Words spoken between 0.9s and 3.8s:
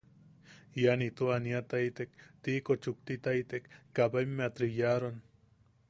ito aniataitek, tiiko chuktitaitek,